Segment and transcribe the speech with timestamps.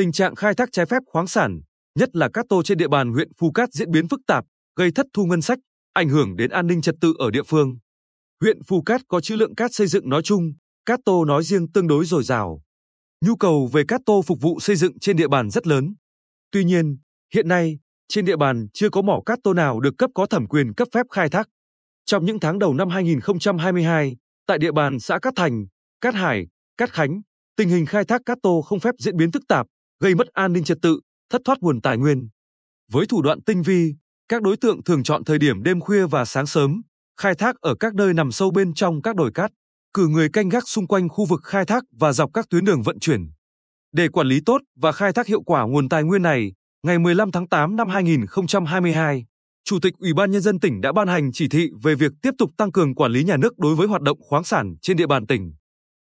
[0.00, 1.60] Tình trạng khai thác trái phép khoáng sản,
[1.98, 4.44] nhất là cát tô trên địa bàn huyện Phù Cát diễn biến phức tạp,
[4.76, 5.58] gây thất thu ngân sách,
[5.92, 7.78] ảnh hưởng đến an ninh trật tự ở địa phương.
[8.40, 10.52] Huyện Phù Cát có trữ lượng cát xây dựng nói chung,
[10.86, 12.62] cát tô nói riêng tương đối dồi dào.
[13.24, 15.94] Nhu cầu về cát tô phục vụ xây dựng trên địa bàn rất lớn.
[16.50, 16.98] Tuy nhiên,
[17.34, 17.78] hiện nay,
[18.08, 20.88] trên địa bàn chưa có mỏ cát tô nào được cấp có thẩm quyền cấp
[20.92, 21.48] phép khai thác.
[22.04, 25.66] Trong những tháng đầu năm 2022, tại địa bàn xã Cát Thành,
[26.00, 26.46] Cát Hải,
[26.76, 27.20] Cát Khánh,
[27.56, 29.66] tình hình khai thác cát tô không phép diễn biến phức tạp,
[30.00, 31.00] gây mất an ninh trật tự,
[31.30, 32.28] thất thoát nguồn tài nguyên.
[32.92, 33.94] Với thủ đoạn tinh vi,
[34.28, 36.82] các đối tượng thường chọn thời điểm đêm khuya và sáng sớm,
[37.20, 39.50] khai thác ở các nơi nằm sâu bên trong các đồi cát,
[39.94, 42.82] cử người canh gác xung quanh khu vực khai thác và dọc các tuyến đường
[42.82, 43.30] vận chuyển.
[43.92, 47.32] Để quản lý tốt và khai thác hiệu quả nguồn tài nguyên này, ngày 15
[47.32, 49.24] tháng 8 năm 2022,
[49.64, 52.30] Chủ tịch Ủy ban nhân dân tỉnh đã ban hành chỉ thị về việc tiếp
[52.38, 55.06] tục tăng cường quản lý nhà nước đối với hoạt động khoáng sản trên địa
[55.06, 55.52] bàn tỉnh.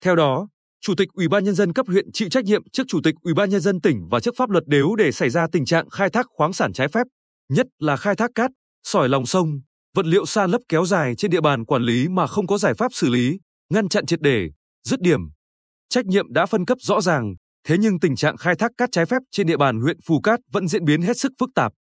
[0.05, 0.49] Theo đó,
[0.87, 3.35] Chủ tịch Ủy ban nhân dân cấp huyện chịu trách nhiệm trước Chủ tịch Ủy
[3.35, 6.11] ban nhân dân tỉnh và trước pháp luật nếu để xảy ra tình trạng khai
[6.11, 7.07] thác khoáng sản trái phép,
[7.49, 8.51] nhất là khai thác cát,
[8.85, 9.61] sỏi lòng sông,
[9.97, 12.75] vật liệu san lấp kéo dài trên địa bàn quản lý mà không có giải
[12.75, 13.39] pháp xử lý,
[13.73, 14.51] ngăn chặn triệt để,
[14.85, 15.21] dứt điểm.
[15.89, 17.35] Trách nhiệm đã phân cấp rõ ràng,
[17.69, 20.41] thế nhưng tình trạng khai thác cát trái phép trên địa bàn huyện Phù Cát
[20.53, 21.73] vẫn diễn biến hết sức phức tạp.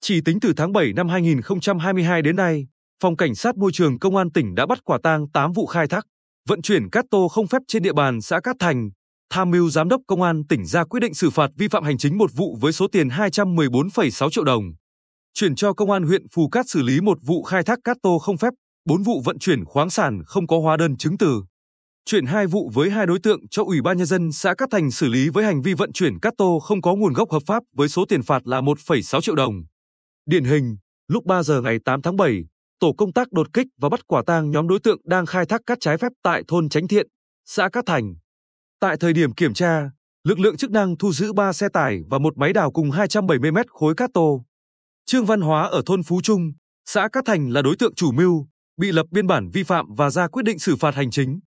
[0.00, 2.66] Chỉ tính từ tháng 7 năm 2022 đến nay,
[3.02, 5.88] Phòng Cảnh sát Môi trường Công an tỉnh đã bắt quả tang 8 vụ khai
[5.88, 6.06] thác,
[6.48, 8.90] vận chuyển cát tô không phép trên địa bàn xã Cát Thành,
[9.30, 11.98] tham mưu giám đốc công an tỉnh ra quyết định xử phạt vi phạm hành
[11.98, 14.62] chính một vụ với số tiền 214,6 triệu đồng.
[15.34, 18.18] Chuyển cho công an huyện Phù Cát xử lý một vụ khai thác cát tô
[18.18, 18.50] không phép,
[18.84, 21.42] 4 vụ vận chuyển khoáng sản không có hóa đơn chứng từ.
[22.04, 24.90] Chuyển hai vụ với hai đối tượng cho Ủy ban nhân dân xã Cát Thành
[24.90, 27.62] xử lý với hành vi vận chuyển cát tô không có nguồn gốc hợp pháp
[27.76, 29.54] với số tiền phạt là 1,6 triệu đồng.
[30.26, 30.76] Điển hình,
[31.08, 32.44] lúc 3 giờ ngày 8 tháng 7,
[32.82, 35.60] tổ công tác đột kích và bắt quả tang nhóm đối tượng đang khai thác
[35.66, 37.06] cát trái phép tại thôn Chánh Thiện,
[37.44, 38.14] xã Cát Thành.
[38.80, 39.90] Tại thời điểm kiểm tra,
[40.24, 43.52] lực lượng chức năng thu giữ 3 xe tải và một máy đào cùng 270
[43.52, 44.44] mét khối cát tô.
[45.06, 46.52] Trương Văn Hóa ở thôn Phú Trung,
[46.86, 48.46] xã Cát Thành là đối tượng chủ mưu,
[48.76, 51.40] bị lập biên bản vi phạm và ra quyết định xử phạt hành chính.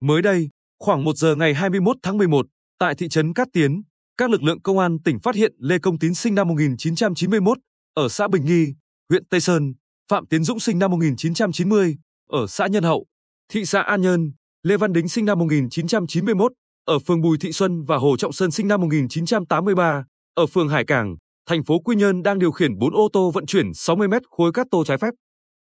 [0.00, 0.48] Mới đây,
[0.78, 2.46] khoảng 1 giờ ngày 21 tháng 11,
[2.78, 3.82] tại thị trấn Cát Tiến,
[4.16, 7.58] các lực lượng công an tỉnh phát hiện Lê Công Tín sinh năm 1991
[7.94, 8.74] ở xã Bình Nghi,
[9.10, 9.74] huyện Tây Sơn,
[10.10, 11.96] Phạm Tiến Dũng sinh năm 1990
[12.30, 13.06] ở xã Nhân Hậu,
[13.52, 14.32] thị xã An Nhơn,
[14.62, 16.52] Lê Văn Đính sinh năm 1991
[16.84, 20.04] ở phường Bùi Thị Xuân và Hồ Trọng Sơn sinh năm 1983
[20.34, 21.16] ở phường Hải Cảng,
[21.48, 24.52] thành phố Quy Nhơn đang điều khiển 4 ô tô vận chuyển 60 mét khối
[24.52, 25.10] cát tô trái phép.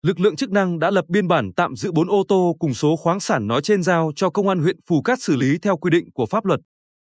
[0.01, 2.95] Lực lượng chức năng đã lập biên bản tạm giữ 4 ô tô cùng số
[2.95, 5.89] khoáng sản nói trên giao cho công an huyện Phù Cát xử lý theo quy
[5.89, 6.59] định của pháp luật.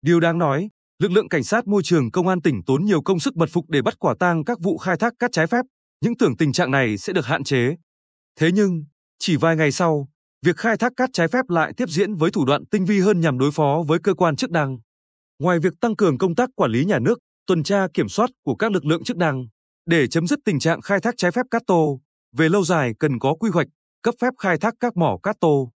[0.01, 0.69] Điều đáng nói,
[0.99, 3.65] lực lượng cảnh sát môi trường công an tỉnh tốn nhiều công sức mật phục
[3.69, 5.65] để bắt quả tang các vụ khai thác cát trái phép,
[6.01, 7.75] những tưởng tình trạng này sẽ được hạn chế.
[8.39, 8.83] Thế nhưng,
[9.19, 10.07] chỉ vài ngày sau,
[10.45, 13.19] việc khai thác cát trái phép lại tiếp diễn với thủ đoạn tinh vi hơn
[13.19, 14.77] nhằm đối phó với cơ quan chức năng.
[15.39, 18.55] Ngoài việc tăng cường công tác quản lý nhà nước, tuần tra kiểm soát của
[18.55, 19.45] các lực lượng chức năng
[19.85, 22.01] để chấm dứt tình trạng khai thác trái phép cát tô,
[22.37, 23.67] về lâu dài cần có quy hoạch,
[24.01, 25.71] cấp phép khai thác các mỏ cát tô.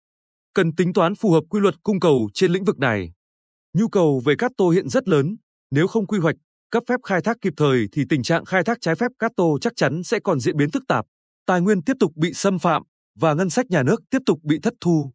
[0.53, 3.13] Cần tính toán phù hợp quy luật cung cầu trên lĩnh vực này.
[3.73, 5.35] Nhu cầu về cát tô hiện rất lớn,
[5.71, 6.35] nếu không quy hoạch,
[6.73, 9.57] cấp phép khai thác kịp thời thì tình trạng khai thác trái phép cát tô
[9.61, 11.05] chắc chắn sẽ còn diễn biến phức tạp,
[11.45, 12.83] tài nguyên tiếp tục bị xâm phạm
[13.19, 15.11] và ngân sách nhà nước tiếp tục bị thất thu.